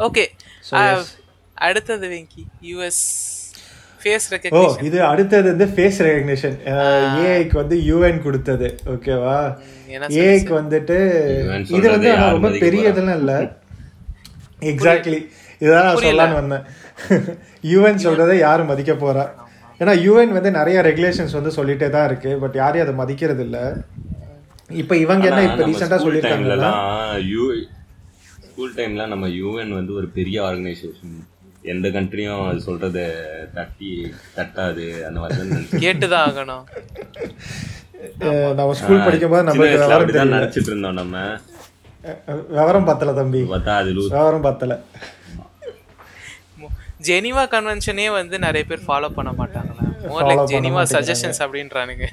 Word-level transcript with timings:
Okay 0.00 0.24
அடுத்தது 1.58 2.06
Venky 2.12 2.42
US 2.68 3.02
face 4.00 4.26
ஓ 4.58 4.60
இது 4.88 4.98
அடுத்தது 5.04 5.46
வந்து 5.52 5.66
ஃபேஸ் 5.72 5.98
ரெகக்னிஷன் 6.06 6.54
ஏஐக்கு 7.24 7.56
வந்து 7.62 7.76
யூஎன் 7.88 8.20
கொடுத்தது. 8.26 8.68
ஓகேவா 8.92 9.34
ஏஐக்கு 10.22 10.52
வந்துட்டு 10.60 10.96
UN 11.48 11.64
இது 11.78 11.86
வந்து 11.90 12.10
ரொம்ப 12.36 12.50
பெரிய? 12.64 12.84
இதெல்லாம் 12.92 13.20
இல்ல. 13.22 13.32
எக்ஸாக்ட்லி 14.70 15.18
இதான் 15.60 15.86
நான் 15.86 16.00
சொல்லலாம்னு 16.04 16.38
வந்தேன். 16.40 16.64
யூஎன் 17.72 18.02
சொல்றதை 18.06 18.36
யாரு 18.38 18.62
மதிக்க 18.70 18.94
போறா? 18.94 19.24
ஏன்னா 19.80 19.92
யூஎன் 20.06 20.32
வந்து 20.36 20.50
நிறைய 20.58 20.78
ரெகுலேஷன்ஸ் 20.88 21.36
வந்து 21.38 21.52
சொல்லிட்டே 21.58 21.90
தான் 21.90 22.06
இருக்கு 22.10 22.32
பட் 22.42 22.56
யாரையும் 22.62 22.86
அதை 22.86 22.94
மதிக்கிறது 23.02 23.44
இல்ல. 23.46 23.58
இப்ப 24.82 24.96
இவங்க 25.04 25.24
என்ன 25.30 25.44
இப்ப 25.48 25.68
ரீசெண்டா 25.70 26.00
சொல்லியிருக்காங்கன்னா 26.06 26.72
ஸ்கூல் 28.52 28.74
டைம்ல 28.74 29.06
நம்ம 29.06 29.26
யூஎன் 29.28 29.74
வந்து 29.78 29.92
ஒரு 29.94 30.06
பெரிய 30.18 30.42
ஆர்கனைசேஷன் 30.42 31.16
எந்த 31.62 31.86
கண்ட்ரியும் 31.88 32.42
அது 32.48 32.60
சொல்றத 32.66 32.98
தட்டி 33.54 33.90
தட்டாது 34.36 34.84
அந்த 35.08 35.18
மாதிரி 35.20 35.48
கேட்டுதான் 35.84 36.24
ஆகணும். 36.28 36.64
நம்ம 38.54 38.72
ஸ்கூல் 38.80 39.02
விவரம் 39.18 39.54
அப்படிதான் 39.54 40.10
தெரியல. 40.10 40.36
நினைச்சிட்டு 40.36 40.70
இருந்தோம் 40.72 40.98
நம்ம. 41.00 41.16
விவரம் 42.48 42.88
பத்தல 42.90 43.12
தம்பி. 43.12 43.40
பார்த்தா 43.52 43.72
அது 43.80 43.90
லூஸ் 43.90 44.14
விவரம் 44.16 44.46
பத்தல. 44.48 44.78
ஜெனிவா 47.08 47.42
கன்வென்ஷனே 47.52 48.06
வந்து 48.12 48.38
நிறைய 48.38 48.64
பேர் 48.70 48.86
ஃபாலோ 48.86 49.08
பண்ண 49.18 49.30
மாட்டாங்களா? 49.38 49.84
More 50.08 50.26
like 50.30 50.50
Geneva. 50.54 50.82
சஜஷன்ஸ் 50.94 51.40
அப்படின்றானுங்க. 51.44 52.06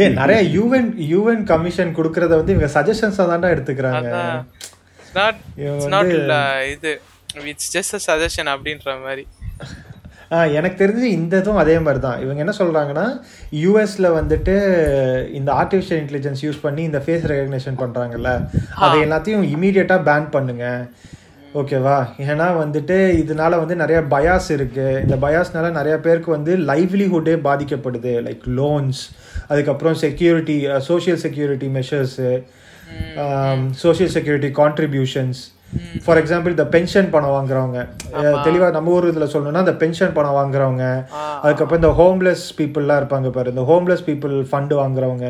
ஏ 0.00 0.08
நிறைய 0.20 0.40
யூஎன் 0.56 0.90
யூஎன் 1.12 1.44
கமிஷன் 1.52 1.94
கொடுக்கறத 1.98 2.32
வந்து 2.40 2.54
இவங்க 2.54 2.68
சஜஷன்ஸா 2.74 3.24
தான்டா 3.30 3.48
எடுத்துக்கிறாங்க. 3.54 4.10
நாட் 5.18 5.40
நாட் 5.94 6.12
இது 6.74 6.92
இட்ஸ் 7.52 7.72
ஜஸ்ட் 7.76 7.96
அ 7.98 8.02
சஜஷன் 8.10 8.50
அப்படின்ற 8.54 8.94
மாதிரி. 9.06 9.24
எனக்கு 10.58 10.76
தெரிஞ்சு 10.82 11.06
இந்த 11.16 11.34
இதுவும் 11.40 11.62
அதே 11.62 11.74
மாதிரி 11.86 12.00
தான் 12.04 12.20
இவங்க 12.24 12.40
என்ன 12.44 12.54
சொல்றாங்கன்னா 12.60 13.06
யூஎஸ்ல 13.62 14.06
வந்துட்டு 14.18 14.54
இந்த 15.38 15.50
ஆர்டிஃபிஷியல் 15.62 16.00
இன்டெலிஜென்ஸ் 16.02 16.44
யூஸ் 16.46 16.62
பண்ணி 16.66 16.82
இந்த 16.90 17.00
ஃபேஸ் 17.06 17.26
ரெகக்னிஷன் 17.32 17.80
பண்றாங்கல்ல 17.82 18.30
அதை 18.84 18.96
எல்லாத்தையும் 19.06 19.44
இமீடியட்டா 19.54 19.98
பேன் 20.08 20.28
பண்ணுங்க. 20.36 20.66
ஓகேவா? 21.54 21.96
ஏன்னா 22.24 22.46
வந்துட்டு 22.58 22.94
இதனால 23.22 23.56
வந்து 23.58 23.74
நிறைய 23.76 23.98
பயாஸ் 24.10 24.50
இருக்கு. 24.50 24.86
இந்த 25.02 25.16
பயாஸ்னால 25.18 25.70
நிறைய 25.70 25.96
பேருக்கு 26.00 26.30
வந்து 26.30 26.52
லைவ்லிஹுட்டே 26.68 27.34
பாதிக்கப்படுது. 27.44 28.12
லைக் 28.26 28.44
லோன்ஸ் 28.56 29.00
அதுக்கப்புறம் 29.48 29.96
security 30.02 30.56
social 30.86 31.18
security 31.18 31.68
measures 31.74 32.30
social 33.80 34.12
security 34.14 34.50
contributions 34.56 35.40
for 36.02 36.18
example 36.18 36.54
இந்த 36.54 36.66
பென்ஷன் 36.72 37.10
பணம் 37.10 37.34
வாங்குறவங்க. 37.36 37.78
அஹ், 38.16 38.38
தெளிவா 38.46 38.66
நம்ம 38.72 38.90
ஊர் 38.90 39.10
இதுல 39.10 39.28
சொல்லணும்னா 39.34 39.62
இந்த 39.66 39.76
பென்ஷன் 39.80 40.12
பணம் 40.12 40.36
வாங்குறவங்க 40.36 40.86
அதுக்கப்புறம் 41.42 41.80
இந்த 41.82 41.92
ஹோம்லெஸ் 42.00 42.44
பீப்புளெலாம் 42.58 43.00
இருப்பாங்க 43.02 43.30
பாரு. 43.30 43.52
இந்த 43.54 43.64
ஹோம்லெஸ் 43.70 44.04
பீப்புள் 44.06 44.34
ஃபண்டு 44.50 44.76
வாங்குறவங்க. 44.80 45.28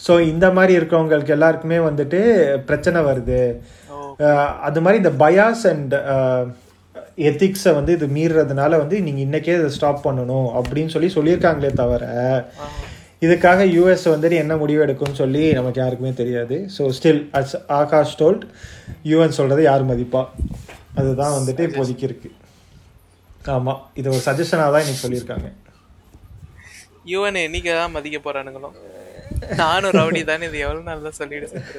ஸோ 0.00 0.12
இந்த 0.26 0.46
மாதிரி 0.52 0.72
இருக்கிறவங்களுக்கு 0.76 1.34
எல்லாருக்குமே 1.34 1.78
வந்துட்டு 1.86 2.20
பிரச்சனை 2.66 3.00
வருது. 3.02 3.40
அது 4.68 4.78
மாதிரி 4.84 5.00
இந்த 5.02 5.12
பயாஸ் 5.24 5.64
அண்ட் 5.72 5.94
எத்திக்ஸை 7.28 7.72
வந்து 7.78 7.92
இது 7.98 8.06
மீறுறதுனால 8.16 8.72
வந்து 8.82 8.96
நீங்கள் 9.06 9.24
இன்னைக்கே 9.26 9.54
இதை 9.58 9.70
ஸ்டாப் 9.76 10.06
பண்ணணும் 10.06 10.48
அப்படின்னு 10.60 10.92
சொல்லி 10.94 11.08
சொல்லியிருக்காங்களே 11.16 11.70
தவிர 11.82 12.04
இதுக்காக 13.24 13.64
யூஎஸ் 13.76 14.04
வந்துட்டு 14.12 14.36
என்ன 14.42 14.54
முடிவு 14.60 14.84
எடுக்கும்னு 14.84 15.20
சொல்லி 15.22 15.42
நமக்கு 15.58 15.80
யாருக்குமே 15.82 16.12
தெரியாது. 16.20 16.56
So 16.76 16.82
still 16.98 17.20
as 17.38 17.56
Akash 17.80 18.14
told 18.20 18.44
UN 19.10 19.36
சொல்கிறத 19.38 19.64
யார் 19.70 19.88
மதிப்பா? 19.90 20.22
அதுதான் 21.00 21.36
வந்துட்டு 21.38 21.66
இப்போதைக்கு 21.68 22.06
இருக்கு. 22.08 22.30
ஆமாம் 23.56 23.82
இது 24.00 24.08
ஒரு 24.14 24.22
சஜஷனாக 24.28 24.72
தான் 24.74 24.84
இன்னைக்கு 24.84 25.04
சொல்லியிருக்காங்க. 25.04 25.50
யுவன் 27.12 27.38
என்னைக்கு 27.46 27.70
தான் 27.80 27.94
மதிக்க 27.96 28.18
போறானுங்களோ? 28.24 28.70
நானும் 29.60 29.94
ரவுடி 29.98 30.20
தானே 30.30 30.48
இது 30.48 30.58
எவ்வளவு 30.64 30.88
நாள் 30.88 31.06
தான் 31.08 31.18
சொல்லிட்டு 31.20 31.60